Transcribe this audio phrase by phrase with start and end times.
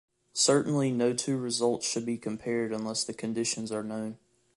[0.33, 4.17] Certainly no two results should be compared unless the conditions are known.